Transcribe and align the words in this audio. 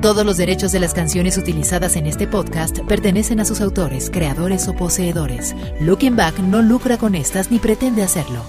Todos 0.00 0.24
los 0.24 0.36
derechos 0.36 0.70
de 0.70 0.78
las 0.78 0.94
canciones 0.94 1.36
utilizadas 1.38 1.96
en 1.96 2.06
este 2.06 2.28
podcast 2.28 2.78
pertenecen 2.86 3.40
a 3.40 3.44
sus 3.44 3.60
autores, 3.60 4.10
creadores 4.10 4.68
o 4.68 4.76
poseedores. 4.76 5.56
Looking 5.80 6.14
Back 6.14 6.38
no 6.38 6.62
lucra 6.62 6.98
con 6.98 7.16
estas 7.16 7.50
ni 7.50 7.58
pretende 7.58 8.04
hacerlo. 8.04 8.44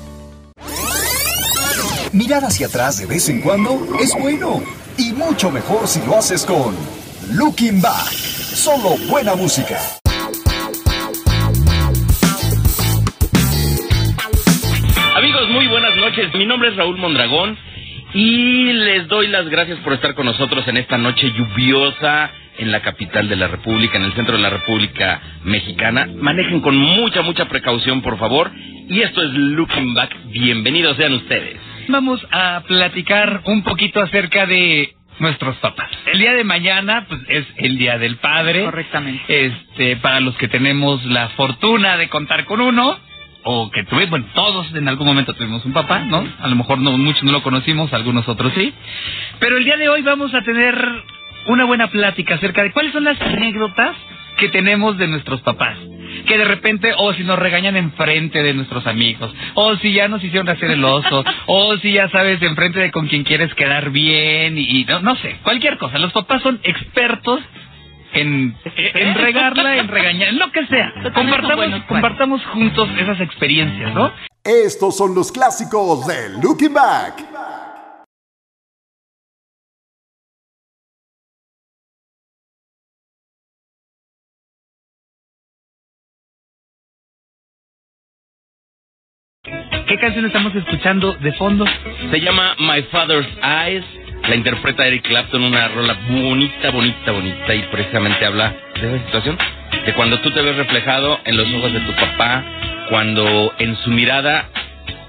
Mirar 2.13 2.46
hacia 2.46 2.67
atrás 2.67 2.99
de 2.99 3.07
vez 3.07 3.29
en 3.29 3.41
cuando 3.41 3.79
es 3.99 4.13
bueno 4.21 4.62
y 4.96 5.12
mucho 5.13 5.49
mejor 5.49 5.88
si 5.88 5.99
lo 6.05 6.17
haces 6.17 6.46
con 6.46 6.75
Looking 7.31 7.81
Back. 7.81 8.12
Solo 8.12 8.96
buena 9.10 9.34
música. 9.34 9.79
Amigos, 15.16 15.50
muy 15.50 15.68
buenas 15.68 15.97
noches. 15.97 16.31
Mi 16.36 16.45
nombre 16.45 16.70
es 16.70 16.77
Raúl 16.77 17.00
Mondragón 17.00 17.58
y 18.13 18.73
les 18.73 19.07
doy 19.07 19.27
las 19.27 19.48
gracias 19.49 19.80
por 19.80 19.94
estar 19.94 20.16
con 20.16 20.25
nosotros 20.25 20.67
en 20.67 20.77
esta 20.77 20.98
noche 20.98 21.31
lluviosa 21.31 22.31
en 22.57 22.71
la 22.71 22.81
capital 22.81 23.29
de 23.29 23.35
la 23.35 23.47
República, 23.47 23.97
en 23.97 24.03
el 24.03 24.13
centro 24.13 24.35
de 24.35 24.41
la 24.41 24.49
República 24.49 25.21
Mexicana. 25.43 26.07
Manejen 26.15 26.59
con 26.61 26.75
mucha, 26.75 27.21
mucha 27.21 27.45
precaución, 27.45 28.01
por 28.01 28.17
favor. 28.17 28.51
Y 28.89 29.01
esto 29.01 29.21
es 29.21 29.29
Looking 29.31 29.93
Back. 29.93 30.15
Bienvenidos 30.25 30.98
sean 30.98 31.13
ustedes. 31.13 31.57
Vamos 31.87 32.25
a 32.31 32.63
platicar 32.67 33.41
un 33.45 33.63
poquito 33.63 34.01
acerca 34.01 34.45
de 34.45 34.93
nuestros 35.20 35.55
papás. 35.57 35.89
El 36.12 36.20
día 36.20 36.34
de 36.34 36.43
mañana, 36.43 37.05
pues 37.07 37.21
es 37.27 37.45
el 37.57 37.77
día 37.77 37.98
del 37.98 38.17
padre. 38.17 38.65
Correctamente. 38.65 39.23
Este, 39.27 39.95
para 39.98 40.20
los 40.20 40.35
que 40.37 40.48
tenemos 40.48 41.05
la 41.05 41.29
fortuna 41.29 41.98
de 41.98 42.09
contar 42.09 42.45
con 42.45 42.62
uno, 42.62 42.98
o 43.43 43.71
que 43.71 43.84
tuvimos, 43.84 44.09
bueno, 44.09 44.25
todos 44.34 44.73
en 44.75 44.88
algún 44.88 45.07
momento 45.07 45.34
tuvimos 45.34 45.63
un 45.66 45.73
papá, 45.73 45.99
¿no? 45.99 46.25
A 46.39 46.48
lo 46.48 46.55
mejor 46.55 46.79
no, 46.79 46.98
muchos 46.98 47.23
no 47.23 47.31
lo 47.31 47.43
conocimos, 47.43 47.93
algunos 47.93 48.27
otros 48.27 48.53
sí. 48.53 48.73
Pero 49.39 49.57
el 49.57 49.63
día 49.63 49.77
de 49.77 49.89
hoy 49.89 50.02
vamos 50.02 50.34
a 50.34 50.41
tener 50.41 50.75
una 51.48 51.65
buena 51.65 51.88
plática 51.88 52.35
acerca 52.35 52.63
de 52.63 52.71
cuáles 52.71 52.91
son 52.91 53.03
las 53.03 53.20
anécdotas 53.21 53.95
que 54.38 54.49
tenemos 54.49 54.98
de 54.98 55.07
nuestros 55.07 55.41
papás. 55.41 55.77
Que 56.26 56.37
de 56.37 56.45
repente, 56.45 56.93
o 56.98 57.13
si 57.13 57.23
nos 57.23 57.37
regañan 57.37 57.76
enfrente 57.76 58.41
de 58.41 58.54
nuestros 58.54 58.87
amigos, 58.87 59.34
o 59.54 59.76
si 59.77 59.93
ya 59.93 60.07
nos 60.07 60.23
hicieron 60.23 60.49
hacer 60.49 60.71
el 60.71 60.84
oso, 60.84 61.23
o 61.45 61.77
si 61.77 61.93
ya 61.93 62.10
sabes, 62.10 62.41
enfrente 62.41 62.79
de 62.79 62.91
con 62.91 63.07
quien 63.07 63.23
quieres 63.23 63.54
quedar 63.54 63.91
bien, 63.91 64.58
y, 64.58 64.82
y 64.82 64.86
no, 64.86 65.02
no 65.02 65.16
sé, 65.17 65.38
cualquier 65.44 65.78
cosa. 65.78 66.00
Los 66.00 66.12
papás 66.12 66.42
son 66.42 66.60
expertos 66.64 67.42
en, 68.14 68.56
en 68.76 69.16
regarla, 69.16 69.78
en 69.78 69.88
regañar, 69.88 70.30
en 70.30 70.40
lo 70.40 70.52
que 70.52 70.66
sea. 70.68 70.92
Compartamos, 71.14 71.84
compartamos 71.88 72.46
juntos 72.48 72.90
esas 72.98 73.20
experiencias, 73.22 73.94
¿no? 73.94 74.12
Estos 74.44 74.98
son 74.98 75.14
los 75.16 75.32
clásicos 75.32 76.08
de 76.08 76.42
Looking 76.42 76.74
Back. 76.74 77.26
¿Qué 89.88 89.98
canción 89.98 90.26
estamos 90.26 90.54
escuchando 90.56 91.14
de 91.14 91.34
fondo? 91.34 91.66
Se 92.12 92.22
llama 92.22 92.56
My 92.60 92.84
Father's 92.92 93.28
Eyes. 93.42 93.84
La 94.30 94.36
interpreta 94.36 94.86
Eric 94.86 95.08
Clapton, 95.08 95.44
una 95.44 95.68
rola 95.70 95.98
bonita, 96.08 96.70
bonita, 96.70 97.12
bonita. 97.12 97.56
Y 97.56 97.64
precisamente 97.72 98.24
habla 98.24 98.56
de 98.80 98.96
esa 98.96 99.06
situación. 99.06 99.40
De 99.88 99.94
cuando 99.96 100.20
tú 100.20 100.30
te 100.30 100.44
ves 100.44 100.56
reflejado 100.56 101.20
en 101.26 101.36
los 101.36 101.48
ojos 101.52 101.74
de 101.74 101.80
tu 101.80 101.92
papá. 101.94 102.46
Cuando 102.90 103.56
en 103.58 103.76
su 103.78 103.90
mirada 103.90 104.48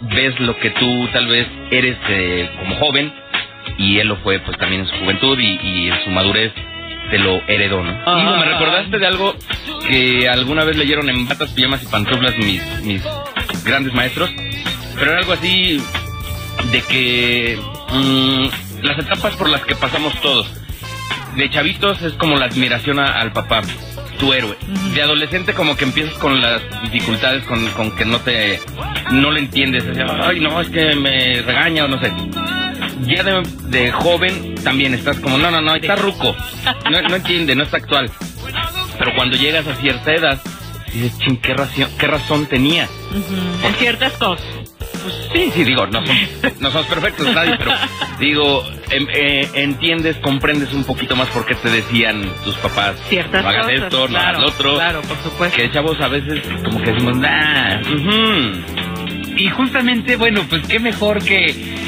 ves 0.01 0.41
lo 0.41 0.57
que 0.59 0.71
tú 0.71 1.09
tal 1.13 1.27
vez 1.27 1.47
eres 1.71 1.98
eh, 2.09 2.51
como 2.59 2.77
joven. 2.77 3.13
Y 3.77 3.98
él 3.98 4.09
lo 4.09 4.17
fue 4.17 4.39
pues 4.39 4.57
también 4.57 4.83
en 4.83 4.89
su 4.89 4.97
juventud 4.97 5.39
y, 5.39 5.59
y 5.63 5.89
en 5.91 6.03
su 6.03 6.11
madurez 6.11 6.53
te 7.11 7.19
lo 7.19 7.43
heredó, 7.47 7.83
¿no? 7.83 7.95
Ah. 8.07 8.39
Me 8.41 8.53
recordaste 8.53 8.98
de 8.98 9.07
algo 9.07 9.37
que 9.87 10.31
alguna 10.31 10.65
vez 10.65 10.79
leyeron 10.79 11.11
en 11.11 11.29
Batas, 11.29 11.53
Pijamas 11.53 11.83
y 11.83 11.87
Pantuflas 11.89 12.39
mis, 12.39 12.63
mis 12.85 13.05
grandes 13.67 13.92
maestros. 13.92 14.30
Pero 14.98 15.11
era 15.11 15.20
algo 15.20 15.35
así 15.35 15.79
de 16.73 16.83
que 16.83 17.59
mm, 17.92 18.70
las 18.83 18.98
etapas 18.98 19.36
por 19.36 19.48
las 19.48 19.63
que 19.63 19.74
pasamos 19.77 20.14
todos. 20.20 20.51
De 21.36 21.48
chavitos 21.51 22.02
es 22.02 22.13
como 22.14 22.36
la 22.36 22.46
admiración 22.46 22.98
a- 22.98 23.20
al 23.20 23.33
papá, 23.33 23.63
tu 24.18 24.33
héroe. 24.33 24.57
De 24.95 25.02
adolescente 25.02 25.55
como 25.55 25.77
que 25.77 25.85
empiezas 25.85 26.14
con 26.14 26.41
las 26.41 26.61
dificultades, 26.83 27.45
con, 27.45 27.67
con 27.70 27.95
que 27.96 28.05
no 28.05 28.18
te 28.20 28.61
no 29.13 29.30
le 29.30 29.41
entiendes. 29.41 29.85
Es, 29.85 29.98
Ay, 30.23 30.41
no, 30.41 30.61
es 30.61 30.68
que 30.68 30.95
me 30.96 31.42
regaña 31.42 31.85
o 31.85 31.89
no 31.89 31.98
sé. 32.01 32.13
Ya 33.07 33.23
de, 33.23 33.42
de 33.68 33.92
joven 33.92 34.57
también 34.63 34.92
estás 34.95 35.18
como, 35.20 35.39
no, 35.39 35.51
no, 35.51 35.61
no, 35.61 35.74
está 35.74 35.97
ruco. 35.97 36.35
No, 36.91 37.01
no 37.02 37.17
entiende, 37.17 37.55
no 37.55 37.62
está 37.62 37.79
actual. 37.79 38.11
Pero 38.98 39.14
cuando 39.14 39.36
llegas 39.36 39.67
a 39.67 39.74
cierta 39.77 40.12
edad, 40.12 40.41
dices, 40.92 41.18
ching, 41.20 41.39
¿qué, 41.41 41.55
razón, 41.55 41.89
qué 41.98 42.07
razón 42.07 42.47
tenía? 42.47 42.85
Ujú, 43.11 43.67
En 43.67 43.74
ciertas 43.77 44.12
cosas. 44.14 44.45
Sí, 45.33 45.50
sí, 45.55 45.64
digo, 45.64 45.86
no, 45.86 46.05
somos- 46.05 46.61
no 46.61 46.70
somos 46.70 46.86
perfectos 46.86 47.33
nadie, 47.34 47.55
pero 47.58 47.72
digo, 48.18 48.64
em- 48.90 49.06
eh, 49.12 49.48
entiendes, 49.55 50.16
comprendes 50.18 50.72
un 50.72 50.84
poquito 50.84 51.16
más 51.16 51.28
por 51.28 51.46
qué 51.46 51.55
te 51.55 51.70
decían 51.70 52.22
tus 52.44 52.56
papás, 52.56 52.96
Ciertas 53.08 53.42
no 53.42 53.48
hagas 53.48 53.64
cosas. 53.66 53.83
esto, 53.83 53.98
no 54.00 54.06
claro, 54.08 54.28
hagas 54.28 54.40
lo 54.42 54.48
otro. 54.48 54.74
Claro, 54.74 55.02
por 55.02 55.16
supuesto. 55.18 55.56
Que 55.56 55.70
chavos 55.72 56.00
a 56.00 56.08
veces 56.08 56.42
como 56.64 56.80
que 56.83 56.92
decimos, 56.92 57.16
nah, 57.16 57.80
ujú". 57.80 59.36
Y 59.36 59.48
justamente, 59.50 60.16
bueno, 60.16 60.44
pues 60.48 60.66
qué 60.66 60.78
mejor 60.80 61.22
que 61.24 61.78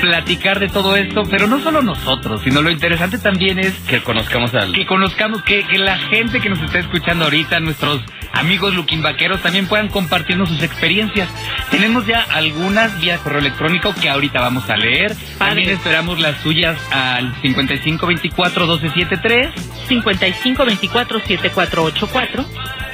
platicar 0.00 0.60
de 0.60 0.68
todo 0.68 0.94
esto, 0.96 1.24
pero 1.28 1.48
no 1.48 1.58
solo 1.60 1.82
nosotros, 1.82 2.40
sino 2.44 2.62
lo 2.62 2.70
interesante 2.70 3.18
también 3.18 3.58
es 3.58 3.72
que 3.88 4.00
conozcamos 4.00 4.54
al... 4.54 4.72
que 4.72 4.86
conozcamos, 4.86 5.42
que, 5.42 5.64
que 5.66 5.76
la 5.78 5.98
gente 5.98 6.40
que 6.40 6.48
nos 6.48 6.60
está 6.60 6.78
escuchando 6.78 7.24
ahorita, 7.24 7.58
nuestros 7.58 8.00
amigos 8.38 8.74
luquimbaqueros, 8.74 9.42
también 9.42 9.66
puedan 9.66 9.88
compartirnos 9.88 10.48
sus 10.48 10.62
experiencias. 10.62 11.28
Tenemos 11.70 12.06
ya 12.06 12.20
algunas 12.30 12.98
vía 13.00 13.18
correo 13.18 13.40
electrónico 13.40 13.92
que 14.00 14.08
ahorita 14.08 14.40
vamos 14.40 14.68
a 14.70 14.76
leer. 14.76 15.14
También 15.38 15.70
esperamos 15.70 16.18
las 16.20 16.40
suyas 16.42 16.78
al 16.90 17.34
5524-1273 17.42 19.50
5524-7484. 19.88 22.44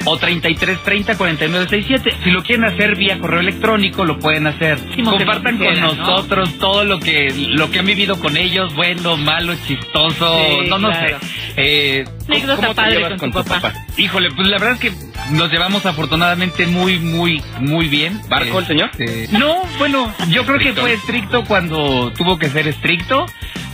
o 0.07 0.19
3330-4967. 0.19 2.13
Si 2.23 2.29
lo 2.31 2.43
quieren 2.43 2.65
hacer 2.65 2.95
vía 2.95 3.17
correo 3.19 3.39
electrónico, 3.39 4.05
lo 4.05 4.19
pueden 4.19 4.45
hacer. 4.47 4.77
Compartan 5.03 5.57
con 5.57 5.79
nosotros 5.79 6.53
todo 6.59 6.83
lo 6.83 6.99
que 6.99 7.33
lo 7.49 7.71
que 7.71 7.79
han 7.79 7.85
vivido 7.87 8.19
con 8.19 8.37
ellos, 8.37 8.71
bueno, 8.75 9.17
malo, 9.17 9.55
chistoso, 9.65 10.37
Sí, 10.61 10.67
no, 10.69 10.77
no 10.77 10.89
claro. 10.91 11.17
sé. 11.19 11.25
Eh, 11.57 12.05
¿Cómo 12.27 12.57
te 12.69 12.75
padre 12.75 12.95
llevas 12.97 13.09
con, 13.11 13.19
con 13.19 13.31
tu 13.31 13.41
tu 13.43 13.49
papá. 13.49 13.61
papá? 13.69 13.85
Híjole, 13.97 14.29
pues 14.31 14.47
la 14.47 14.57
verdad 14.59 14.73
es 14.73 14.79
que 14.79 14.91
nos 15.31 15.51
llevamos 15.51 15.85
afortunadamente 15.85 16.67
muy, 16.67 16.99
muy, 16.99 17.41
muy 17.59 17.87
bien. 17.87 18.21
¿Barco 18.29 18.59
el 18.59 18.65
señor? 18.67 18.91
Este, 18.97 19.27
no, 19.37 19.63
bueno, 19.77 20.13
yo 20.29 20.45
creo 20.45 20.59
que 20.59 20.73
fue 20.73 20.93
estricto 20.93 21.43
cuando 21.45 22.11
tuvo 22.11 22.37
que 22.37 22.49
ser 22.49 22.67
estricto, 22.67 23.25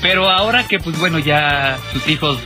pero 0.02 0.30
ahora 0.30 0.64
que 0.68 0.80
pues 0.80 0.98
bueno, 1.00 1.20
ya 1.20 1.78
sus 1.94 2.08
hijos 2.08 2.40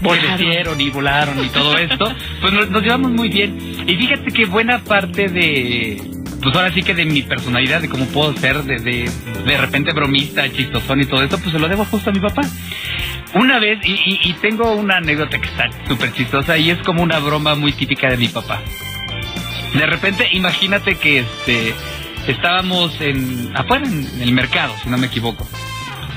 Volaron. 0.00 0.36
crecieron 0.36 0.80
y 0.80 0.90
volaron 0.90 1.44
y 1.44 1.48
todo 1.48 1.78
esto, 1.78 2.12
pues 2.40 2.52
nos, 2.52 2.70
nos 2.70 2.82
llevamos 2.82 3.12
muy 3.12 3.28
bien. 3.28 3.84
Y 3.86 3.96
fíjate 3.96 4.32
que 4.32 4.46
buena 4.46 4.80
parte 4.82 5.28
de, 5.28 6.02
pues 6.42 6.56
ahora 6.56 6.72
sí 6.72 6.82
que 6.82 6.94
de 6.94 7.04
mi 7.04 7.22
personalidad, 7.22 7.80
de 7.80 7.88
cómo 7.88 8.04
puedo 8.06 8.36
ser, 8.36 8.64
de, 8.64 8.76
de, 8.78 9.10
de 9.46 9.56
repente 9.58 9.92
bromista, 9.92 10.50
chistosón 10.50 11.00
y 11.00 11.04
todo 11.06 11.22
esto, 11.22 11.38
pues 11.38 11.52
se 11.52 11.58
lo 11.58 11.68
debo 11.68 11.84
justo 11.84 12.10
a 12.10 12.12
mi 12.12 12.20
papá. 12.20 12.42
Una 13.34 13.58
vez, 13.58 13.78
y, 13.84 13.92
y- 14.22 14.32
tengo 14.34 14.72
una 14.74 14.96
anécdota 14.98 15.38
que 15.40 15.48
está 15.48 15.70
súper 15.88 16.12
chistosa 16.12 16.58
y 16.58 16.70
es 16.70 16.78
como 16.82 17.02
una 17.02 17.18
broma 17.18 17.54
muy 17.54 17.72
típica 17.72 18.08
de 18.10 18.16
mi 18.18 18.28
papá. 18.28 18.60
De 19.74 19.86
repente, 19.86 20.28
imagínate 20.32 20.96
que 20.96 21.20
este 21.20 21.74
estábamos 22.26 23.00
en 23.00 23.50
afuera 23.54 23.86
en 23.86 24.06
el 24.20 24.32
mercado, 24.32 24.74
si 24.82 24.90
no 24.90 24.98
me 24.98 25.06
equivoco. 25.06 25.48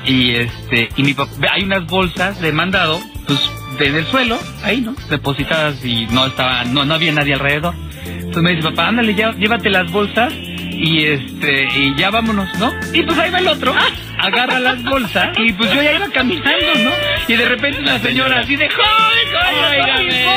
Y 0.06 0.32
este 0.32 0.90
y 0.98 1.04
mi 1.04 1.14
papá, 1.14 1.32
hay 1.54 1.64
unas 1.64 1.86
bolsas 1.86 2.40
de 2.42 2.52
mandado, 2.52 3.00
pues 3.28 3.40
en 3.80 3.96
el 3.96 4.06
suelo, 4.08 4.38
ahí, 4.64 4.82
¿no? 4.82 4.94
Depositadas 5.10 5.84
y 5.86 6.06
no 6.08 6.26
estaba 6.26 6.66
no 6.66 6.84
no 6.84 6.94
había 6.96 7.14
nadie 7.14 7.34
alrededor. 7.36 7.74
Entonces 8.06 8.44
me 8.44 8.52
dice, 8.56 8.64
"Papá, 8.70 8.90
ándale, 8.90 9.16
ya, 9.16 9.32
llévate 9.34 9.70
las 9.70 9.90
bolsas 9.92 10.34
y 10.34 11.06
este 11.06 11.64
y 11.76 11.96
ya 11.96 12.10
vámonos, 12.12 12.50
¿no?" 12.60 12.72
Y 12.94 13.04
pues 13.04 13.18
ahí 13.18 13.32
va 13.32 13.40
el 13.40 13.48
otro. 13.48 13.74
Agarra 14.18 14.60
las 14.60 14.82
bolsas 14.84 15.30
y 15.38 15.54
pues 15.54 15.72
yo 15.74 15.82
ya 15.82 15.94
iba 15.94 16.10
caminando, 16.10 16.66
¿no? 16.84 16.92
Y 17.28 17.36
de 17.36 17.46
repente 17.46 17.82
la 17.82 18.00
señora 18.00 18.40
así 18.40 18.56
de, 18.56 18.70
¡Joder, 18.70 19.80
Óigame. 19.80 20.28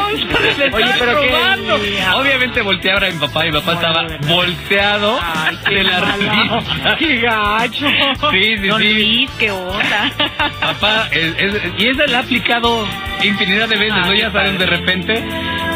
Oye, 0.72 0.84
pero 0.98 1.20
qué. 1.20 2.02
Obviamente 2.14 2.62
volteé 2.62 2.92
ahora 2.92 3.06
a 3.08 3.10
mi 3.10 3.19
papá 3.19 3.46
y 3.46 3.52
mi 3.52 3.58
papá 3.60 3.72
estaba 3.75 4.06
volteado 4.26 5.19
Ay, 5.22 5.58
qué 5.66 5.75
de 5.75 5.84
la 5.84 6.00
risa. 6.00 6.96
¡Qué 6.98 7.16
gacho! 7.20 7.86
Sí, 8.30 8.56
sí, 8.58 8.69
Don 8.69 8.80
sí. 8.82 8.92
Luis, 8.94 9.30
qué 9.38 9.50
onda. 9.50 10.12
Papá, 10.60 11.08
es- 11.12 11.34
es- 11.38 11.62
y 11.78 11.86
esa 11.88 12.06
la 12.06 12.19
ha 12.19 12.20
aplicado 12.22 12.86
infinidad 13.22 13.69
de 13.69 13.76
veces, 13.76 13.94
Ah, 13.96 14.06
¿no? 14.06 14.14
Ya 14.14 14.30
saben, 14.30 14.56
padre. 14.56 14.58
de 14.58 14.76
repente. 14.76 15.25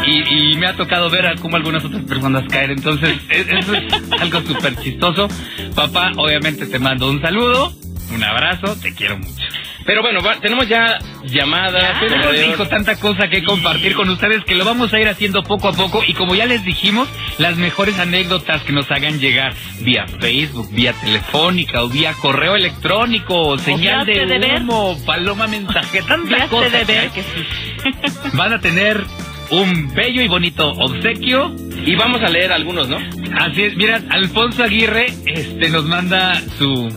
Y, 0.05 0.51
y 0.53 0.57
me 0.57 0.67
ha 0.67 0.73
tocado 0.75 1.09
ver 1.09 1.25
a 1.27 1.35
cómo 1.35 1.55
algunas 1.57 1.83
otras 1.83 2.03
personas 2.03 2.43
caer. 2.49 2.71
Entonces, 2.71 3.17
es- 3.29 3.47
eso 3.47 3.73
es 3.73 3.93
algo 4.21 4.41
súper 4.41 4.75
chistoso. 4.77 5.27
Papá, 5.75 6.11
obviamente 6.17 6.65
te 6.65 6.79
mando 6.79 7.09
un 7.09 7.21
saludo, 7.21 7.73
un 8.11 8.23
abrazo, 8.23 8.75
te 8.81 8.93
quiero 8.93 9.17
mucho. 9.17 9.43
Pero 9.85 10.01
bueno, 10.01 10.21
va- 10.21 10.39
tenemos 10.39 10.67
ya 10.69 10.97
llamadas. 11.25 11.99
Tenemos, 11.99 12.25
correos. 12.27 12.53
hijo, 12.53 12.67
tanta 12.67 12.95
cosa 12.97 13.27
que 13.27 13.43
compartir 13.43 13.95
con 13.95 14.07
ustedes 14.09 14.43
que 14.45 14.55
lo 14.55 14.63
vamos 14.63 14.93
a 14.93 14.99
ir 14.99 15.07
haciendo 15.09 15.43
poco 15.43 15.67
a 15.67 15.73
poco 15.73 16.01
y 16.07 16.13
como 16.13 16.35
ya 16.35 16.45
les 16.45 16.63
dijimos, 16.63 17.09
las 17.37 17.57
mejores 17.57 17.99
anécdotas 17.99 18.61
que 18.63 18.71
nos 18.71 18.89
hagan 18.91 19.19
llegar 19.19 19.53
vía 19.81 20.05
Facebook, 20.07 20.69
vía 20.71 20.93
telefónica 20.93 21.83
o 21.83 21.89
vía 21.89 22.13
correo 22.13 22.55
electrónico, 22.55 23.39
o 23.47 23.57
señal 23.57 24.05
de 24.05 24.25
de 24.25 24.55
humo, 24.61 24.97
paloma 25.05 25.47
mensaje, 25.47 26.01
tanta 26.07 26.47
cosa 26.47 26.69
de 26.69 26.85
que 26.85 26.85
ver 26.85 26.99
hay. 26.99 27.09
que 27.09 27.23
sí. 27.23 28.29
Van 28.33 28.53
a 28.53 28.59
tener 28.61 29.03
un 29.49 29.93
bello 29.93 30.21
y 30.21 30.27
bonito 30.27 30.69
obsequio. 30.71 31.53
Y 31.85 31.95
vamos 31.95 32.21
a 32.21 32.29
leer 32.29 32.53
algunos, 32.53 32.87
¿no? 32.87 32.97
Así 33.37 33.63
es, 33.63 33.75
mira, 33.75 34.01
Alfonso 34.09 34.63
Aguirre 34.63 35.07
este, 35.25 35.67
nos 35.69 35.83
manda 35.83 36.41
su, 36.57 36.87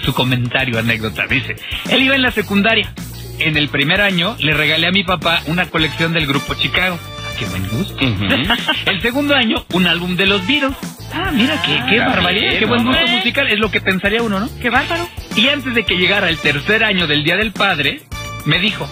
su 0.00 0.12
comentario, 0.14 0.78
anécdota. 0.78 1.26
Dice, 1.26 1.56
él 1.90 2.02
iba 2.02 2.14
en 2.14 2.22
la 2.22 2.30
secundaria. 2.30 2.92
En 3.38 3.56
el 3.56 3.68
primer 3.68 4.00
año 4.02 4.36
le 4.38 4.52
regalé 4.52 4.86
a 4.86 4.90
mi 4.90 5.02
papá 5.02 5.42
una 5.46 5.66
colección 5.66 6.12
del 6.12 6.26
grupo 6.26 6.54
Chicago. 6.54 6.98
Ah, 7.02 7.32
Qué 7.38 7.46
buen 7.46 7.66
gusto. 7.68 7.96
El 8.86 9.00
segundo 9.00 9.34
año, 9.34 9.64
un 9.72 9.86
álbum 9.86 10.14
de 10.16 10.26
los 10.26 10.46
Beatles. 10.46 10.76
Ah, 11.12 11.30
mira, 11.32 11.60
qué, 11.62 11.80
qué 11.88 12.00
Ah, 12.02 12.08
barbaridad, 12.08 12.48
bien, 12.50 12.58
qué 12.58 12.66
buen 12.66 12.84
gusto 12.84 13.06
musical. 13.08 13.48
Es 13.48 13.58
lo 13.58 13.70
que 13.70 13.80
pensaría 13.80 14.22
uno, 14.22 14.40
¿no? 14.40 14.48
Qué 14.60 14.68
bárbaro. 14.68 15.08
Y 15.36 15.48
antes 15.48 15.74
de 15.74 15.84
que 15.84 15.96
llegara 15.96 16.28
el 16.28 16.36
tercer 16.36 16.84
año 16.84 17.06
del 17.06 17.24
Día 17.24 17.36
del 17.36 17.52
Padre, 17.52 18.02
me 18.44 18.58
dijo, 18.58 18.86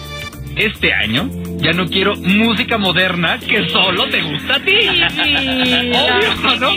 este 0.55 0.93
año 0.95 1.29
ya 1.57 1.71
no 1.73 1.85
quiero 1.87 2.15
música 2.15 2.77
moderna 2.79 3.37
que 3.39 3.69
solo 3.69 4.09
te 4.09 4.21
gusta 4.23 4.55
a 4.55 4.59
ti. 4.59 4.73
Obvio, 5.93 6.59
¿no? 6.59 6.71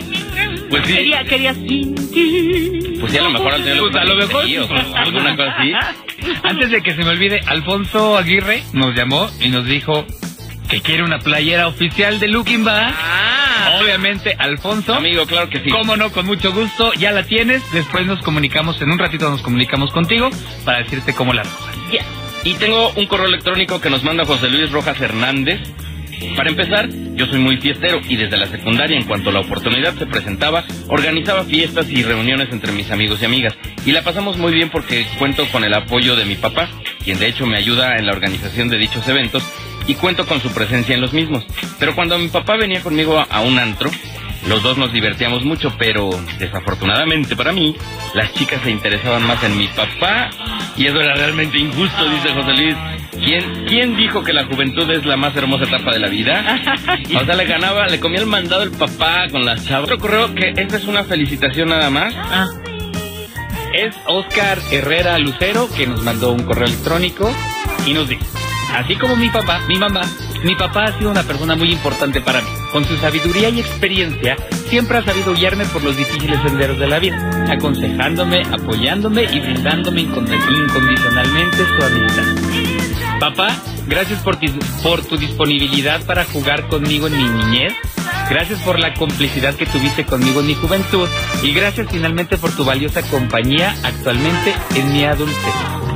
Pues 0.72 0.86
sí. 0.86 0.94
Quería, 0.94 1.24
quería 1.24 1.54
sin 1.54 1.94
ti. 2.10 2.96
Pues 2.98 3.12
sí, 3.12 3.18
a 3.18 3.22
lo 3.22 3.30
mejor 3.30 3.52
al 3.52 3.62
tener 3.62 3.78
Pues 3.78 3.94
a 3.94 4.04
lo 4.04 4.14
mejor 4.16 4.46
sí, 4.46 4.56
o 4.56 4.68
alguna 4.96 5.36
cosa 5.36 5.54
así. 5.58 5.72
Antes 6.44 6.70
de 6.70 6.82
que 6.82 6.92
se 6.94 7.02
me 7.04 7.10
olvide, 7.10 7.40
Alfonso 7.46 8.16
Aguirre 8.16 8.62
nos 8.72 8.94
llamó 8.94 9.28
y 9.40 9.48
nos 9.50 9.66
dijo 9.66 10.06
que 10.70 10.80
quiere 10.80 11.02
una 11.02 11.18
playera 11.18 11.68
oficial 11.68 12.18
de 12.20 12.28
Looking 12.28 12.64
Back. 12.64 12.94
Ah, 12.96 13.78
Obviamente, 13.82 14.34
Alfonso. 14.38 14.94
amigo, 14.94 15.26
claro 15.26 15.50
que 15.50 15.60
sí. 15.62 15.68
Cómo 15.68 15.96
no, 15.96 16.10
con 16.10 16.24
mucho 16.24 16.52
gusto, 16.52 16.92
ya 16.94 17.10
la 17.12 17.24
tienes. 17.24 17.62
Después 17.72 18.06
nos 18.06 18.20
comunicamos, 18.22 18.80
en 18.80 18.90
un 18.90 18.98
ratito 18.98 19.28
nos 19.28 19.42
comunicamos 19.42 19.90
contigo 19.92 20.30
para 20.64 20.78
decirte 20.78 21.12
cómo 21.14 21.34
la 21.34 21.42
recoges. 21.42 21.76
Ya. 21.92 22.04
Y 22.44 22.54
tengo 22.54 22.90
un 22.96 23.06
correo 23.06 23.26
electrónico 23.26 23.78
que 23.80 23.90
nos 23.90 24.02
manda 24.02 24.24
José 24.24 24.48
Luis 24.48 24.70
Rojas 24.72 24.98
Hernández. 25.00 25.60
Para 26.36 26.50
empezar, 26.50 26.88
yo 27.14 27.26
soy 27.26 27.38
muy 27.38 27.58
fiestero 27.58 28.00
y 28.08 28.16
desde 28.16 28.36
la 28.36 28.46
secundaria, 28.46 28.96
en 28.96 29.04
cuanto 29.04 29.30
la 29.30 29.40
oportunidad 29.40 29.94
se 29.94 30.06
presentaba, 30.06 30.64
organizaba 30.88 31.44
fiestas 31.44 31.88
y 31.90 32.02
reuniones 32.02 32.48
entre 32.52 32.72
mis 32.72 32.90
amigos 32.90 33.20
y 33.22 33.24
amigas. 33.24 33.54
Y 33.84 33.92
la 33.92 34.02
pasamos 34.02 34.38
muy 34.38 34.52
bien 34.52 34.70
porque 34.70 35.06
cuento 35.18 35.46
con 35.52 35.64
el 35.64 35.74
apoyo 35.74 36.16
de 36.16 36.24
mi 36.24 36.36
papá, 36.36 36.68
quien 37.04 37.18
de 37.18 37.28
hecho 37.28 37.46
me 37.46 37.58
ayuda 37.58 37.96
en 37.96 38.06
la 38.06 38.12
organización 38.12 38.68
de 38.68 38.78
dichos 38.78 39.06
eventos 39.08 39.42
y 39.86 39.94
cuento 39.94 40.26
con 40.26 40.40
su 40.40 40.52
presencia 40.52 40.94
en 40.94 41.00
los 41.00 41.12
mismos. 41.12 41.44
Pero 41.78 41.94
cuando 41.94 42.18
mi 42.18 42.28
papá 42.28 42.56
venía 42.56 42.80
conmigo 42.80 43.24
a, 43.28 43.40
un 43.40 43.58
antro, 43.58 43.90
los 44.48 44.62
dos 44.62 44.78
nos 44.78 44.92
divertíamos 44.92 45.44
mucho, 45.44 45.74
pero 45.78 46.10
desafortunadamente 46.38 47.36
para 47.36 47.52
mí, 47.52 47.76
las 48.14 48.32
chicas 48.34 48.62
se 48.62 48.70
interesaban 48.70 49.26
más 49.26 49.42
en 49.42 49.56
mi 49.58 49.68
papá 49.68 50.30
y 50.76 50.86
eso 50.86 51.00
era 51.00 51.14
realmente 51.14 51.58
injusto, 51.58 52.08
dice 52.08 52.32
José 52.32 52.52
Luis. 52.52 52.76
¿Quién, 53.12 53.64
¿Quién 53.66 53.96
dijo 53.96 54.22
que 54.22 54.32
la 54.32 54.44
juventud 54.44 54.90
es 54.90 55.04
la 55.04 55.16
más 55.16 55.36
hermosa 55.36 55.64
etapa 55.64 55.92
de 55.92 56.00
la 56.00 56.08
vida? 56.08 56.60
O 57.14 57.24
sea, 57.24 57.34
le 57.34 57.44
ganaba, 57.44 57.86
le 57.86 58.00
comía 58.00 58.20
el 58.20 58.26
mandado 58.26 58.62
el 58.62 58.70
papá 58.70 59.28
con 59.30 59.44
las 59.44 59.64
chavas. 59.66 59.84
Otro 59.84 59.98
correo 59.98 60.34
que 60.34 60.54
esta 60.56 60.76
es 60.76 60.84
una 60.84 61.04
felicitación 61.04 61.68
nada 61.68 61.90
más. 61.90 62.14
Ah. 62.16 62.48
Es 63.74 63.94
Oscar 64.06 64.58
Herrera 64.70 65.18
Lucero 65.18 65.68
que 65.76 65.86
nos 65.86 66.02
mandó 66.02 66.32
un 66.32 66.42
correo 66.42 66.66
electrónico 66.66 67.30
y 67.86 67.92
nos 67.92 68.08
dice, 68.08 68.24
así 68.74 68.96
como 68.96 69.16
mi 69.16 69.28
papá, 69.28 69.60
mi 69.68 69.76
mamá, 69.76 70.02
mi 70.42 70.54
papá 70.54 70.84
ha 70.84 70.98
sido 70.98 71.10
una 71.10 71.22
persona 71.22 71.54
muy 71.54 71.70
importante 71.70 72.20
para 72.20 72.40
mí. 72.40 72.48
Con 72.72 72.84
su 72.86 72.96
sabiduría 72.96 73.50
y 73.50 73.60
experiencia, 73.60 74.36
siempre 74.68 74.98
ha 74.98 75.04
sabido 75.04 75.34
guiarme 75.34 75.66
por 75.66 75.82
los 75.84 75.94
difíciles 75.96 76.40
senderos 76.42 76.78
de 76.78 76.86
la 76.86 76.98
vida, 76.98 77.46
aconsejándome, 77.50 78.42
apoyándome 78.50 79.24
y 79.24 79.40
brindándome 79.40 80.02
incond- 80.02 80.66
incondicionalmente 80.66 81.58
su 81.58 81.84
amistad. 81.84 83.20
Papá, 83.20 83.54
gracias 83.86 84.20
por, 84.22 84.36
ti- 84.36 84.52
por 84.82 85.04
tu 85.04 85.18
disponibilidad 85.18 86.00
para 86.06 86.24
jugar 86.24 86.66
conmigo 86.68 87.08
en 87.08 87.16
mi 87.18 87.24
niñez. 87.44 87.74
Gracias 88.30 88.60
por 88.62 88.78
la 88.78 88.94
complicidad 88.94 89.54
que 89.54 89.66
tuviste 89.66 90.06
conmigo 90.06 90.40
en 90.40 90.46
mi 90.46 90.54
juventud. 90.54 91.08
Y 91.42 91.52
gracias 91.52 91.88
finalmente 91.90 92.38
por 92.38 92.52
tu 92.56 92.64
valiosa 92.64 93.02
compañía 93.02 93.74
actualmente 93.84 94.54
en 94.76 94.92
mi 94.94 95.04
adultez. 95.04 95.91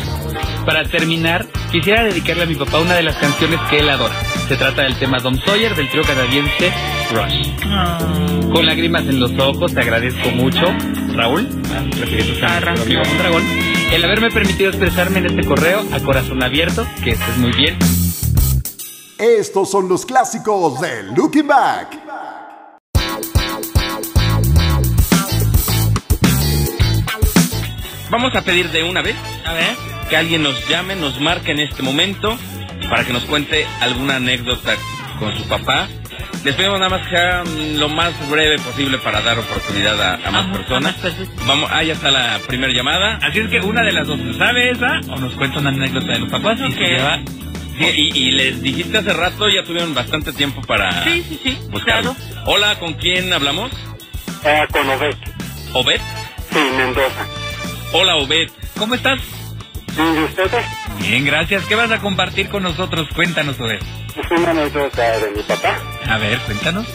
Para 0.67 0.83
terminar, 0.83 1.47
quisiera 1.71 2.03
dedicarle 2.03 2.43
a 2.43 2.47
mi 2.47 2.57
papá 2.57 2.81
una 2.81 2.95
de 2.95 3.05
las 3.05 3.15
canciones 3.19 3.61
que 3.71 3.79
él 3.79 3.89
adora. 3.89 4.17
Se 4.49 4.57
trata 4.57 4.83
del 4.83 4.97
tema 4.99 5.19
Dom 5.21 5.39
Sawyer 5.39 5.77
del 5.77 5.89
trío 5.89 6.03
canadiense 6.03 6.73
Rush. 7.13 8.51
Con 8.53 8.67
lágrimas 8.67 9.03
en 9.03 9.21
los 9.21 9.31
ojos, 9.39 9.73
te 9.73 9.81
agradezco 9.81 10.29
mucho, 10.31 10.67
Raúl, 11.15 11.49
ah, 11.73 11.85
refiriéndose 12.01 12.45
a 12.45 12.61
nuestro 12.61 12.83
amigo 12.83 13.03
Mondragón, 13.05 13.45
el 13.93 14.05
haberme 14.05 14.31
permitido 14.33 14.71
expresarme 14.71 15.21
en 15.21 15.27
este 15.27 15.45
correo 15.45 15.85
a 15.93 16.01
corazón 16.01 16.43
abierto, 16.43 16.85
que 17.05 17.11
estés 17.13 17.37
muy 17.39 17.53
bien. 17.53 17.79
Estos 19.19 19.71
son 19.71 19.89
los 19.89 20.05
clásicos 20.05 20.81
de 20.81 21.05
Looking 21.15 21.47
Back. 21.47 21.97
Vamos 28.11 28.35
a 28.35 28.43
pedir 28.43 28.71
de 28.71 28.83
una 28.83 29.03
vez 29.03 29.17
A 29.45 29.53
ver. 29.53 29.96
Que 30.09 30.17
alguien 30.17 30.43
nos 30.43 30.69
llame, 30.69 30.95
nos 30.97 31.21
marque 31.21 31.53
en 31.53 31.61
este 31.61 31.83
momento 31.83 32.39
para 32.89 33.05
que 33.05 33.13
nos 33.13 33.25
cuente 33.25 33.67
alguna 33.81 34.17
anécdota 34.17 34.75
con 35.19 35.37
su 35.37 35.45
papá. 35.49 35.89
Les 36.45 36.55
pedimos 36.55 36.79
nada 36.79 36.91
más 36.97 37.09
que 37.09 37.17
mm, 37.17 37.79
lo 37.79 37.89
más 37.89 38.13
breve 38.31 38.59
posible 38.59 38.99
para 38.99 39.21
dar 39.21 39.39
oportunidad 39.39 40.01
a, 40.01 40.15
a 40.15 40.31
más 40.31 40.45
Ajá, 40.47 40.53
personas. 40.53 40.95
Vamos, 41.47 41.69
ah, 41.73 41.83
ya 41.83 41.95
está 41.95 42.11
la 42.13 42.39
primera 42.47 42.73
llamada. 42.73 43.19
Así 43.23 43.41
es 43.41 43.49
que 43.51 43.59
una 43.61 43.83
de 43.83 43.93
las 43.93 44.07
dos, 44.07 44.19
¿sabe 44.39 44.71
esa? 44.71 45.01
O 45.09 45.17
nos 45.19 45.33
cuenta 45.35 45.59
una 45.59 45.71
anécdota 45.71 46.13
de 46.13 46.19
los 46.21 46.31
papás 46.31 46.59
y 46.69 46.73
se 46.73 46.81
lleva 46.81 47.21
Sí, 47.79 47.85
y, 48.15 48.19
y 48.19 48.31
les 48.31 48.63
dijiste 48.63 48.97
hace 48.97 49.13
rato, 49.13 49.49
ya 49.51 49.63
tuvieron 49.63 49.93
bastante 49.93 50.33
tiempo 50.33 50.63
para 50.63 51.05
Sí, 51.05 51.23
sí, 51.29 51.41
sí. 51.43 51.59
buscarlo. 51.69 52.15
Claro. 52.15 52.43
Hola, 52.47 52.79
¿con 52.79 52.95
quién 52.95 53.31
hablamos? 53.33 53.71
Ah, 54.45 54.67
con 54.73 54.89
Obed. 54.89 55.15
Obed. 55.75 56.01
Sí, 56.53 56.59
Mendoza. 56.77 57.27
Hola, 57.93 58.17
Obed. 58.17 58.49
¿Cómo 58.79 58.95
estás? 58.95 59.19
¿Y 59.99 60.25
ustedes? 60.25 60.65
Bien, 61.01 61.25
gracias. 61.25 61.65
¿Qué 61.65 61.75
vas 61.75 61.91
a 61.91 61.99
compartir 62.01 62.49
con 62.49 62.63
nosotros? 62.63 63.09
Cuéntanos, 63.15 63.59
Obed. 63.61 63.79
Es 64.17 64.31
una 64.39 64.51
anécdota 64.51 65.19
de 65.19 65.31
mi 65.31 65.43
papá, 65.43 65.79
A 66.09 66.19
ver, 66.19 66.39
cuéntanos. 66.41 66.87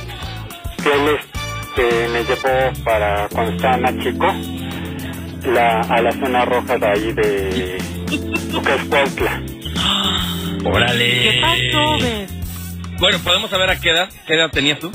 que 0.84 0.92
él 0.94 1.18
este, 1.20 2.08
me 2.10 2.24
llevó 2.24 2.84
para 2.84 3.28
cuando 3.30 3.52
estaba 3.54 3.78
más 3.78 3.94
chico 4.04 4.26
la, 5.46 5.82
a 5.82 6.02
la 6.02 6.12
zona 6.12 6.46
roja 6.46 6.78
de 6.78 6.88
ahí 6.88 7.14
de 7.14 7.78
Lucas 8.52 8.80
Cuautla. 8.90 9.42
Órale. 10.66 11.22
¿Qué 11.22 11.42
pasó, 11.42 11.98
Beth? 12.00 12.30
Bueno, 13.00 13.20
podemos 13.24 13.50
saber 13.50 13.70
a 13.72 13.80
qué 13.80 13.90
edad, 13.90 14.10
qué 14.28 14.34
edad 14.36 14.50
tenías 14.52 14.80
tú. 14.80 14.92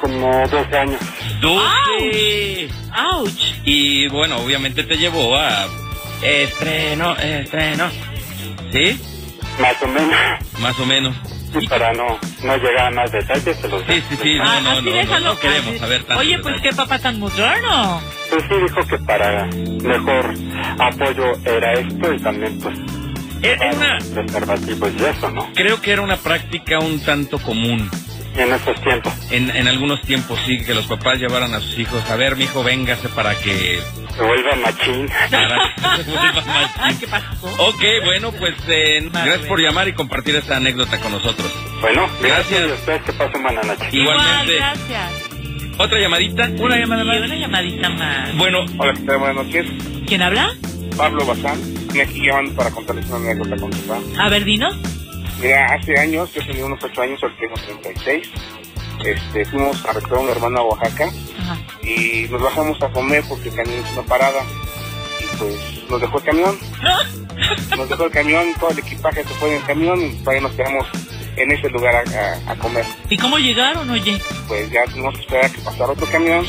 Como 0.00 0.46
12 0.48 0.76
años. 0.78 1.00
12. 1.40 2.68
¡Auch! 2.94 3.30
Y 3.64 4.08
bueno, 4.08 4.36
obviamente 4.38 4.82
te 4.82 4.96
llevó 4.96 5.36
a 5.36 5.66
estreno, 6.22 7.16
estreno. 7.16 7.90
¿Sí? 8.72 9.00
Más 9.60 9.74
o 9.82 9.86
menos. 9.88 10.16
Más 10.60 10.78
o 10.80 10.86
menos. 10.86 11.16
Y 11.60 11.68
para 11.68 11.92
no, 11.92 12.18
no 12.44 12.56
llegar 12.56 12.86
a 12.86 12.90
más 12.90 13.12
detalles, 13.12 13.56
se 13.60 13.68
los 13.68 13.82
Sí, 13.82 14.02
sí, 14.08 14.16
sí. 14.22 14.34
No, 14.36 14.44
Ah, 14.44 14.60
no, 14.62 14.80
no, 14.80 15.04
no, 15.04 15.20
no 15.20 15.38
queremos 15.38 15.78
saber 15.78 16.02
tanto. 16.04 16.20
Oye, 16.22 16.38
pues 16.38 16.60
qué 16.62 16.72
papá 16.72 16.98
tan 16.98 17.18
moderno. 17.18 18.00
Pues 18.30 18.42
sí 18.48 18.54
dijo 18.66 18.86
que 18.86 18.98
para 19.04 19.44
mejor 19.46 20.34
apoyo 20.78 21.36
era 21.44 21.74
esto 21.74 22.14
y 22.14 22.18
también 22.20 22.58
pues 22.58 22.74
Era 23.42 23.70
una, 23.74 23.98
preservativos 24.14 24.90
y 24.98 25.04
eso, 25.04 25.30
¿no? 25.30 25.50
creo 25.54 25.78
que 25.82 25.90
era 25.92 26.00
una 26.00 26.16
práctica 26.16 26.78
un 26.78 27.00
tanto 27.04 27.38
común. 27.38 27.90
En 28.36 28.52
esos 28.52 28.80
tiempos. 28.80 29.12
En, 29.30 29.50
en 29.54 29.68
algunos 29.68 30.00
tiempos 30.02 30.38
sí, 30.46 30.58
que 30.64 30.72
los 30.74 30.86
papás 30.86 31.18
llevaran 31.18 31.52
a 31.54 31.60
sus 31.60 31.78
hijos. 31.78 32.02
A 32.10 32.16
ver, 32.16 32.36
mijo, 32.36 32.62
véngase 32.64 33.08
para 33.10 33.34
que... 33.36 33.80
Se 34.16 34.22
vuelva 34.22 34.54
machín. 34.56 35.06
para 35.30 35.58
que 35.96 36.04
se 36.04 36.10
vuelva 36.10 36.42
más 36.46 36.70
Ay, 36.78 36.94
¿qué 36.98 37.06
pasó? 37.08 37.46
Ok, 37.58 37.82
bueno, 38.04 38.32
pues 38.32 38.54
eh, 38.68 39.00
gracias 39.12 39.46
por 39.46 39.60
llamar 39.60 39.88
y 39.88 39.92
compartir 39.94 40.34
esta 40.36 40.56
anécdota 40.56 40.98
con 41.00 41.12
nosotros. 41.12 41.50
Bueno, 41.80 42.06
Gracias. 42.20 42.48
gracias. 42.48 42.68
Y 42.68 42.72
ustedes 42.72 43.02
que 43.02 43.12
pasen 43.12 43.42
buena 43.42 43.62
noche. 43.62 43.88
Igualmente. 43.92 44.54
Igual, 44.54 44.78
gracias. 44.88 45.12
Otra 45.78 45.98
llamadita. 46.00 46.48
Una 46.58 46.76
llamada 46.78 47.04
más. 47.04 47.16
una 47.18 47.34
llamadita 47.36 47.88
más. 47.90 48.36
Bueno, 48.36 48.58
Hola, 48.78 48.92
¿qué 48.94 49.00
tal? 49.00 49.18
Buenas 49.18 49.44
noches. 49.46 49.66
¿Quién 50.06 50.22
habla? 50.22 50.54
Pablo 50.96 51.24
Bazán. 51.26 51.58
Vine 51.88 52.02
aquí 52.04 52.24
llamando 52.26 52.54
para 52.54 52.70
contarles 52.70 53.06
una 53.08 53.30
anécdota 53.30 53.56
con 53.60 53.70
tu 53.70 53.78
papá. 53.86 54.00
A 54.18 54.28
ver, 54.28 54.44
dinos. 54.44 54.74
Mira, 55.42 55.66
hace 55.74 55.98
años, 55.98 56.32
yo 56.34 56.46
tenía 56.46 56.64
unos 56.64 56.82
8 56.82 57.02
años, 57.02 57.22
ahora 57.22 57.34
tengo 57.38 57.54
36. 57.54 58.30
Este, 59.04 59.44
fuimos 59.46 59.84
a 59.84 59.92
recoger 59.92 60.18
a 60.18 60.20
una 60.20 60.30
hermana 60.32 60.60
a 60.60 60.62
Oaxaca 60.62 61.10
Ajá. 61.40 61.58
y 61.82 62.28
nos 62.30 62.40
bajamos 62.40 62.80
a 62.82 62.88
comer 62.90 63.24
porque 63.28 63.50
teníamos 63.50 63.90
una 63.92 64.02
parada. 64.02 64.42
Y 65.20 65.36
pues 65.36 65.90
nos 65.90 66.00
dejó 66.00 66.18
el 66.18 66.24
camión. 66.24 66.58
Nos 67.76 67.88
dejó 67.88 68.04
el 68.04 68.10
camión, 68.12 68.54
todo 68.60 68.70
el 68.70 68.78
equipaje 68.78 69.22
se 69.24 69.34
fue 69.34 69.48
en 69.50 69.56
el 69.56 69.64
camión 69.64 70.00
y 70.00 70.12
todavía 70.16 70.42
nos 70.42 70.52
quedamos 70.52 70.86
en 71.36 71.50
ese 71.50 71.68
lugar 71.70 71.94
a, 71.96 72.00
a- 72.48 72.52
a 72.52 72.56
comer. 72.56 72.84
¿Y 73.08 73.16
cómo 73.16 73.38
llegaron, 73.38 73.88
oye? 73.90 74.20
Pues 74.46 74.70
ya 74.70 74.84
tuvimos 74.84 75.14
que 75.16 75.20
esperar 75.22 75.46
a 75.46 75.48
que 75.48 75.58
pasara 75.62 75.92
otro 75.92 76.06
camión. 76.06 76.44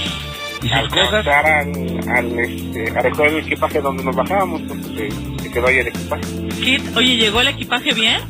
¿Y 0.61 0.67
sus 0.69 0.89
cosas? 0.89 1.25
al, 1.25 2.09
al, 2.15 2.39
este, 2.39 2.89
a 2.95 3.01
recoger 3.01 3.27
el 3.33 3.37
equipaje 3.39 3.81
donde 3.81 4.03
nos 4.03 4.15
bajábamos, 4.15 4.61
porque 4.67 4.83
se, 4.83 5.43
se 5.43 5.51
quedó 5.51 5.67
ahí 5.67 5.77
el 5.77 5.87
equipaje. 5.87 6.23
¿Qué? 6.63 6.81
Oye, 6.95 7.15
¿llegó 7.17 7.41
el 7.41 7.47
equipaje 7.47 7.93
bien? 7.93 8.21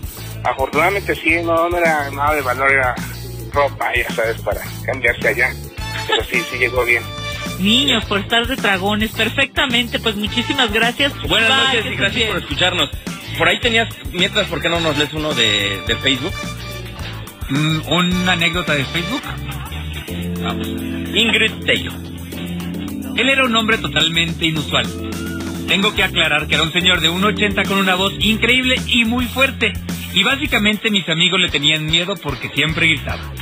Afortunadamente 0.43 1.15
sí, 1.15 1.41
no, 1.43 1.69
no 1.69 1.77
era 1.77 2.09
nada 2.11 2.35
de 2.35 2.41
valor, 2.41 2.71
era 2.71 2.95
ropa, 3.51 3.91
ya 3.95 4.09
sabes, 4.13 4.41
para 4.41 4.61
cambiarse 4.85 5.27
allá. 5.27 5.53
Pero 6.07 6.23
sí, 6.23 6.41
sí 6.51 6.57
llegó 6.57 6.83
bien. 6.85 7.03
Niños, 7.59 8.03
por 8.05 8.19
estar 8.19 8.45
de 8.47 8.55
dragones, 8.55 9.11
perfectamente. 9.11 9.99
Pues 9.99 10.15
muchísimas 10.15 10.71
gracias. 10.73 11.13
Buenas 11.27 11.49
Bye, 11.49 11.77
noches 11.79 11.85
y 11.93 11.95
gracias 11.95 12.15
bien. 12.15 12.27
por 12.29 12.37
escucharnos. 12.39 12.89
Por 13.37 13.47
ahí 13.47 13.59
tenías, 13.59 13.89
mientras, 14.11 14.47
¿por 14.47 14.61
qué 14.61 14.69
no 14.69 14.79
nos 14.79 14.97
lees 14.97 15.13
uno 15.13 15.33
de, 15.33 15.81
de 15.87 15.95
Facebook? 15.97 16.33
Mm, 17.49 17.87
¿Una 17.91 18.31
anécdota 18.33 18.73
de 18.73 18.85
Facebook? 18.85 19.21
Vamos. 20.41 20.67
Ingrid 20.67 21.65
Tello. 21.65 21.91
Él 23.15 23.29
era 23.29 23.45
un 23.45 23.55
hombre 23.55 23.77
totalmente 23.77 24.45
inusual. 24.45 24.85
Tengo 25.67 25.93
que 25.95 26.03
aclarar 26.03 26.47
que 26.47 26.55
era 26.55 26.63
un 26.63 26.71
señor 26.73 26.99
de 27.01 27.09
1,80 27.09 27.67
con 27.67 27.77
una 27.77 27.95
voz 27.95 28.13
increíble 28.19 28.75
y 28.87 29.05
muy 29.05 29.25
fuerte. 29.25 29.73
Y 30.13 30.23
básicamente 30.23 30.91
mis 30.91 31.07
amigos 31.09 31.39
le 31.39 31.49
tenían 31.49 31.85
miedo 31.85 32.15
porque 32.15 32.49
siempre 32.49 32.87
gritaba. 32.87 33.33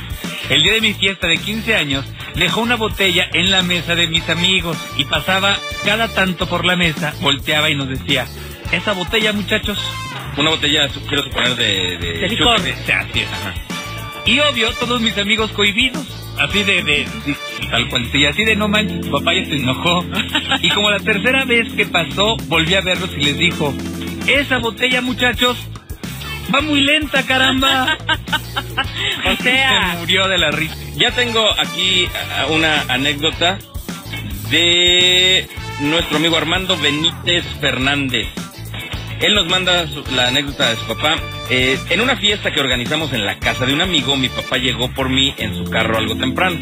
El 0.48 0.62
día 0.62 0.72
de 0.74 0.80
mi 0.80 0.94
fiesta 0.94 1.28
de 1.28 1.38
15 1.38 1.74
años, 1.76 2.04
dejó 2.34 2.60
una 2.60 2.76
botella 2.76 3.28
en 3.32 3.50
la 3.50 3.62
mesa 3.62 3.94
de 3.94 4.06
mis 4.06 4.28
amigos 4.28 4.76
y 4.96 5.04
pasaba 5.04 5.56
cada 5.84 6.08
tanto 6.08 6.46
por 6.46 6.64
la 6.64 6.76
mesa, 6.76 7.14
volteaba 7.20 7.70
y 7.70 7.74
nos 7.74 7.88
decía, 7.88 8.26
esa 8.72 8.92
botella 8.92 9.32
muchachos, 9.32 9.78
Una 10.36 10.50
botella, 10.50 10.88
quiero 11.08 11.24
suponer, 11.24 11.56
de... 11.56 11.98
de, 11.98 12.12
De 12.20 12.28
licor. 12.28 12.56
Así 12.56 12.70
es, 13.20 13.28
ajá. 13.28 13.54
Y 14.24 14.38
obvio, 14.40 14.72
todos 14.72 15.00
mis 15.00 15.16
amigos 15.18 15.50
cohibidos. 15.52 16.06
Así 16.38 16.62
de, 16.62 16.82
de, 16.82 17.06
sí, 17.26 17.36
tal 17.70 17.88
cual, 17.88 18.08
sí, 18.10 18.24
así 18.24 18.44
de 18.44 18.56
no 18.56 18.66
manches, 18.66 19.06
papá 19.08 19.34
ya 19.34 19.44
se 19.44 19.56
enojó. 19.56 20.04
Y 20.62 20.70
como 20.70 20.90
la 20.90 20.98
tercera 20.98 21.44
vez 21.44 21.70
que 21.74 21.84
pasó, 21.86 22.36
volví 22.48 22.74
a 22.74 22.80
verlos 22.80 23.10
y 23.16 23.22
les 23.22 23.36
dijo, 23.36 23.74
esa 24.26 24.58
botella, 24.58 25.02
muchachos, 25.02 25.58
va 26.54 26.60
muy 26.60 26.80
lenta, 26.80 27.22
caramba. 27.24 27.98
O 29.24 29.42
sea, 29.42 29.92
Se 29.92 29.98
murió 29.98 30.28
de 30.28 30.38
la 30.38 30.50
risa. 30.50 30.74
Ya 30.96 31.10
tengo 31.12 31.48
aquí 31.58 32.08
una 32.48 32.82
anécdota 32.88 33.58
de 34.50 35.48
nuestro 35.80 36.16
amigo 36.16 36.36
Armando 36.36 36.76
Benítez 36.76 37.44
Fernández. 37.60 38.26
Él 39.20 39.34
nos 39.34 39.46
manda 39.48 39.86
la 40.14 40.28
anécdota 40.28 40.70
de 40.70 40.76
su 40.76 40.86
papá. 40.86 41.16
Eh, 41.48 41.78
en 41.90 42.00
una 42.00 42.16
fiesta 42.16 42.50
que 42.50 42.60
organizamos 42.60 43.12
en 43.12 43.24
la 43.24 43.38
casa 43.38 43.66
de 43.66 43.72
un 43.72 43.80
amigo, 43.80 44.16
mi 44.16 44.28
papá 44.28 44.58
llegó 44.58 44.92
por 44.92 45.08
mí 45.08 45.32
en 45.38 45.54
su 45.54 45.64
carro 45.70 45.98
algo 45.98 46.16
temprano. 46.16 46.58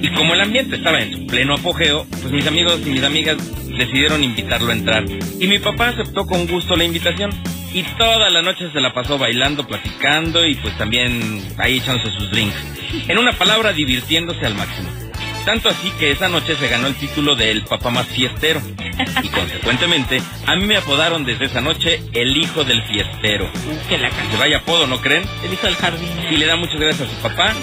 Y 0.00 0.12
como 0.12 0.34
el 0.34 0.40
ambiente 0.42 0.76
estaba 0.76 1.00
en 1.00 1.12
su 1.12 1.26
pleno 1.26 1.54
apogeo, 1.54 2.06
pues 2.10 2.30
mis 2.30 2.46
amigos 2.46 2.80
y 2.84 2.90
mis 2.90 3.02
amigas 3.02 3.36
decidieron 3.66 4.22
invitarlo 4.22 4.70
a 4.70 4.74
entrar. 4.74 5.04
Y 5.40 5.46
mi 5.46 5.58
papá 5.58 5.88
aceptó 5.88 6.26
con 6.26 6.46
gusto 6.46 6.76
la 6.76 6.84
invitación. 6.84 7.30
Y 7.72 7.82
toda 7.82 8.30
la 8.30 8.42
noche 8.42 8.70
se 8.72 8.80
la 8.80 8.92
pasó 8.92 9.18
bailando, 9.18 9.66
platicando 9.66 10.46
y 10.46 10.54
pues 10.56 10.76
también 10.78 11.42
ahí 11.58 11.78
echándose 11.78 12.10
sus 12.12 12.30
drinks. 12.30 12.56
En 13.08 13.18
una 13.18 13.32
palabra, 13.32 13.72
divirtiéndose 13.72 14.46
al 14.46 14.54
máximo. 14.54 14.88
Tanto 15.44 15.70
así 15.70 15.90
que 15.98 16.10
esa 16.10 16.28
noche 16.28 16.56
se 16.56 16.68
ganó 16.68 16.88
el 16.88 16.94
título 16.94 17.34
de 17.34 17.50
el 17.50 17.64
papá 17.64 17.90
más 17.90 18.06
fiestero. 18.06 18.60
Y 19.22 19.28
consecuentemente, 19.28 20.20
a 20.46 20.56
mí 20.56 20.66
me 20.66 20.76
apodaron 20.76 21.24
desde 21.24 21.46
esa 21.46 21.60
noche 21.60 22.02
el 22.12 22.36
hijo 22.36 22.64
del 22.64 22.82
fiestero. 22.82 23.46
uh, 23.46 23.88
que 23.88 23.96
la 23.96 24.10
Que 24.10 24.36
vaya 24.38 24.58
apodo, 24.58 24.86
¿no 24.86 25.00
creen? 25.00 25.22
El 25.44 25.52
hijo 25.52 25.66
del 25.66 25.76
jardín. 25.76 26.10
y 26.30 26.36
le 26.36 26.46
da 26.46 26.56
muchas 26.56 26.78
gracias 26.78 27.08
a 27.08 27.14
su 27.14 27.22
papá. 27.22 27.54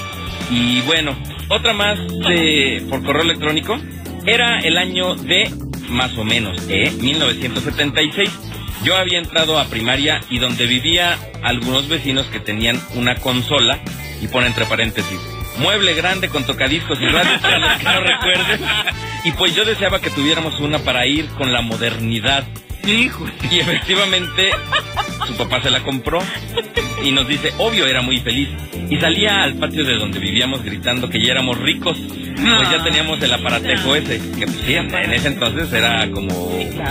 Y 0.50 0.82
bueno, 0.82 1.16
otra 1.50 1.74
más 1.74 2.00
de, 2.00 2.86
por 2.90 3.04
correo 3.04 3.24
electrónico. 3.24 3.78
Era 4.26 4.58
el 4.60 4.78
año 4.78 5.14
de, 5.14 5.52
más 5.90 6.18
o 6.18 6.24
menos, 6.24 6.58
¿eh? 6.68 6.92
1976. 7.00 8.32
Yo 8.86 8.96
había 8.96 9.18
entrado 9.18 9.58
a 9.58 9.65
primaria 9.65 10.22
y 10.30 10.38
donde 10.38 10.68
vivía 10.68 11.18
algunos 11.42 11.88
vecinos 11.88 12.27
que 12.27 12.39
tenían 12.39 12.80
una 12.94 13.15
consola, 13.15 13.80
y 14.22 14.27
pone 14.27 14.46
entre 14.46 14.65
paréntesis, 14.65 15.20
mueble 15.58 15.96
grande 15.96 16.30
con 16.30 16.46
tocadiscos 16.46 17.01
y 17.01 17.08
radios 17.08 17.42
para 17.42 17.58
los 17.58 17.72
que 17.80 17.84
no 17.84 18.00
recuerden. 18.00 18.62
Y 19.24 19.32
pues 19.32 19.56
yo 19.56 19.65
deseaba 19.65 20.00
que 20.00 20.12
tuviéramos 20.12 20.60
una 20.60 20.77
para 20.77 21.08
ir 21.08 21.25
con 21.30 21.51
la 21.51 21.62
modernidad. 21.62 22.44
Hijo. 22.86 23.25
Y 23.50 23.60
efectivamente, 23.60 24.51
su 25.25 25.36
papá 25.36 25.63
se 25.63 25.72
la 25.72 25.82
compró 25.82 26.20
y 27.04 27.12
nos 27.12 27.27
dice, 27.27 27.54
obvio, 27.58 27.88
era 27.88 28.04
muy 28.04 28.20
feliz. 28.20 28.50
Y 28.88 29.00
salía 29.00 29.42
al 29.42 29.56
patio 29.56 29.84
de 29.84 29.96
donde 29.96 30.20
vivíamos 30.20 30.63
gritando 30.63 31.10
que 31.10 31.20
ya 31.25 31.32
éramos 31.32 31.58
ricos, 31.58 31.98
pues 31.98 32.70
ya 32.70 32.84
teníamos 32.84 33.20
el 33.24 33.34
aparatejo 33.34 33.96
ese, 33.96 34.20
que 34.38 34.46
pues 34.46 34.60
sí, 34.63 34.75
en 34.75 34.94
ese 35.12 35.30
entonces 35.30 35.74
era 35.74 36.08
como, 36.12 36.50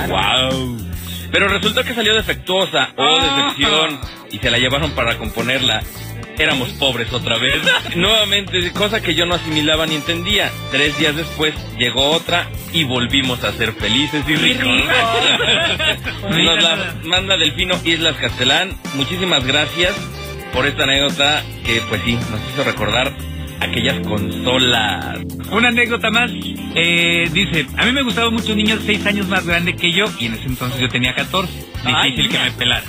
wow. 0.08 0.83
Pero 1.34 1.48
resultó 1.48 1.82
que 1.82 1.94
salió 1.94 2.14
defectuosa, 2.14 2.90
oh 2.96 3.18
decepción, 3.18 4.00
y 4.30 4.38
se 4.38 4.52
la 4.52 4.58
llevaron 4.58 4.92
para 4.92 5.18
componerla. 5.18 5.82
Éramos 6.38 6.68
pobres 6.74 7.12
otra 7.12 7.38
vez. 7.38 7.60
Nuevamente, 7.96 8.70
cosa 8.70 9.02
que 9.02 9.16
yo 9.16 9.26
no 9.26 9.34
asimilaba 9.34 9.84
ni 9.84 9.96
entendía. 9.96 10.52
Tres 10.70 10.96
días 10.96 11.16
después 11.16 11.52
llegó 11.76 12.10
otra 12.10 12.48
y 12.72 12.84
volvimos 12.84 13.42
a 13.42 13.52
ser 13.52 13.72
felices 13.72 14.22
y 14.28 14.36
ricos. 14.36 14.64
Nos 16.30 16.62
la 16.62 16.94
manda 17.02 17.36
Delfino 17.36 17.80
Islas 17.82 18.14
Castelán. 18.14 18.78
Muchísimas 18.94 19.44
gracias 19.44 19.92
por 20.52 20.66
esta 20.66 20.84
anécdota 20.84 21.42
que, 21.66 21.82
pues 21.88 22.00
sí, 22.04 22.14
nos 22.14 22.40
hizo 22.52 22.62
recordar 22.62 23.12
aquellas 23.61 24.06
consolas. 24.06 25.20
Una 25.50 25.68
anécdota 25.68 26.11
más. 26.11 26.30
Eh, 26.75 27.28
dice, 27.32 27.66
a 27.76 27.84
mí 27.84 27.92
me 27.92 28.02
gustaba 28.02 28.30
mucho 28.30 28.52
un 28.52 28.58
niño 28.58 28.78
seis 28.84 29.04
años 29.06 29.28
más 29.28 29.46
grande 29.46 29.75
que 29.76 29.92
yo 29.92 30.06
y 30.18 30.26
en 30.26 30.34
ese 30.34 30.46
entonces 30.46 30.80
yo 30.80 30.88
tenía 30.88 31.14
14. 31.14 31.52
Ay, 31.84 32.11
Difícil 32.11 32.32
que 32.32 32.38
me 32.38 32.50
pelara. 32.52 32.84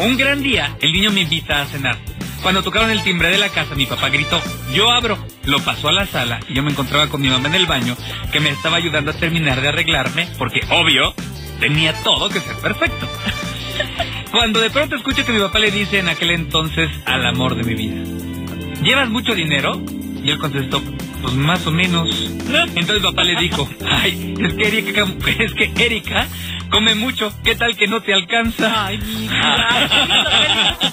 Un 0.00 0.16
gran 0.16 0.42
día, 0.42 0.76
el 0.80 0.92
niño 0.92 1.10
me 1.10 1.22
invita 1.22 1.62
a 1.62 1.66
cenar. 1.66 1.96
Cuando 2.42 2.62
tocaron 2.62 2.90
el 2.90 3.02
timbre 3.02 3.30
de 3.30 3.38
la 3.38 3.48
casa, 3.48 3.74
mi 3.74 3.86
papá 3.86 4.08
gritó, 4.10 4.40
yo 4.72 4.90
abro. 4.90 5.18
Lo 5.44 5.58
pasó 5.60 5.88
a 5.88 5.92
la 5.92 6.06
sala 6.06 6.40
y 6.48 6.54
yo 6.54 6.62
me 6.62 6.70
encontraba 6.70 7.08
con 7.08 7.20
mi 7.20 7.28
mamá 7.28 7.48
en 7.48 7.54
el 7.54 7.66
baño, 7.66 7.96
que 8.32 8.38
me 8.38 8.50
estaba 8.50 8.76
ayudando 8.76 9.10
a 9.10 9.14
terminar 9.14 9.60
de 9.60 9.68
arreglarme, 9.68 10.28
porque 10.38 10.60
obvio, 10.70 11.14
tenía 11.58 11.92
todo 12.02 12.28
que 12.28 12.40
ser 12.40 12.56
perfecto. 12.56 13.08
Cuando 14.30 14.60
de 14.60 14.70
pronto 14.70 14.94
escucho 14.94 15.24
que 15.24 15.32
mi 15.32 15.40
papá 15.40 15.58
le 15.58 15.70
dice 15.70 15.98
en 15.98 16.08
aquel 16.08 16.30
entonces 16.30 16.90
al 17.06 17.26
amor 17.26 17.56
de 17.56 17.64
mi 17.64 17.74
vida, 17.74 18.02
¿llevas 18.82 19.08
mucho 19.08 19.34
dinero? 19.34 19.80
Y 20.22 20.30
él 20.30 20.38
contestó, 20.38 20.82
pues 21.22 21.34
más 21.34 21.66
o 21.66 21.70
menos. 21.70 22.08
Entonces 22.74 23.02
papá 23.02 23.24
le 23.24 23.36
dijo, 23.36 23.68
ay, 23.90 24.34
es 24.40 24.54
que 24.54 24.68
Erika, 24.68 25.06
es 25.38 25.54
que 25.54 25.72
Erika 25.84 26.26
come 26.70 26.94
mucho, 26.94 27.32
¿qué 27.44 27.54
tal 27.54 27.76
que 27.76 27.86
no 27.86 28.02
te 28.02 28.12
alcanza? 28.12 28.86
Ay, 28.86 28.98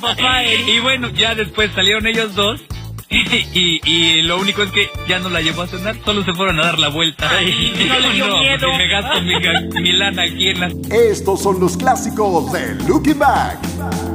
papá, 0.02 0.44
y 0.44 0.80
bueno, 0.80 1.10
ya 1.10 1.36
después 1.36 1.72
salieron 1.74 2.08
ellos 2.08 2.36
dos. 2.36 2.62
Y, 3.54 3.80
y 3.86 4.22
lo 4.24 4.40
único 4.40 4.64
es 4.64 4.72
que 4.72 4.90
ya 5.08 5.20
no 5.20 5.30
la 5.30 5.40
llevó 5.40 5.62
a 5.62 5.68
cenar, 5.68 5.96
solo 6.04 6.26
se 6.26 6.34
fueron 6.34 6.60
a 6.60 6.64
dar 6.64 6.80
la 6.80 6.90
vuelta. 6.90 7.30
Ay, 7.30 7.74
no 7.88 8.00
le 8.00 8.14
dio 8.14 8.28
pues, 8.30 8.42
miedo. 8.42 8.72
si 8.72 8.78
me 8.78 8.88
gasto 8.90 9.22
mi, 9.22 9.82
mi 9.82 9.92
lana 9.94 10.24
aquí 10.24 10.50
en 10.50 10.60
la 10.60 10.68
Estos 10.92 11.42
son 11.44 11.60
los 11.60 11.78
clásicos 11.78 12.52
de 12.52 12.76
Looking 12.88 13.20
Back. 13.20 14.15